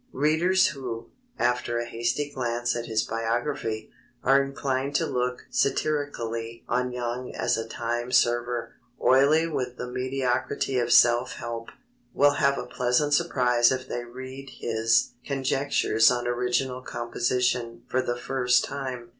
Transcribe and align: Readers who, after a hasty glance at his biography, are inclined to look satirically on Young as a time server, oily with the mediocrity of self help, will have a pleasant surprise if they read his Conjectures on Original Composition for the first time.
Readers 0.13 0.69
who, 0.69 1.11
after 1.37 1.77
a 1.77 1.85
hasty 1.85 2.31
glance 2.31 2.75
at 2.75 2.87
his 2.87 3.03
biography, 3.03 3.91
are 4.23 4.41
inclined 4.41 4.95
to 4.95 5.05
look 5.05 5.45
satirically 5.51 6.63
on 6.67 6.91
Young 6.91 7.31
as 7.35 7.55
a 7.55 7.67
time 7.69 8.11
server, 8.11 8.73
oily 8.99 9.45
with 9.45 9.77
the 9.77 9.85
mediocrity 9.87 10.79
of 10.79 10.91
self 10.91 11.33
help, 11.33 11.69
will 12.15 12.33
have 12.37 12.57
a 12.57 12.65
pleasant 12.65 13.13
surprise 13.13 13.71
if 13.71 13.87
they 13.87 14.03
read 14.03 14.49
his 14.59 15.11
Conjectures 15.23 16.09
on 16.09 16.25
Original 16.25 16.81
Composition 16.81 17.83
for 17.87 18.01
the 18.01 18.17
first 18.17 18.63
time. 18.65 19.09